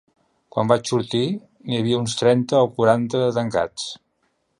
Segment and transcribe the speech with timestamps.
[0.53, 3.85] Quan vaig sortir n’hi havia uns trenta o quaranta de tancats.